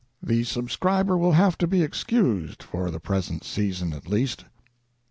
The 0.23 0.43
subscriber 0.45 1.15
will 1.15 1.33
have 1.33 1.59
to 1.59 1.67
be 1.67 1.83
excused, 1.83 2.63
for 2.63 2.89
the 2.89 2.99
present 2.99 3.43
season, 3.43 3.93
at 3.93 4.07
least." 4.07 4.45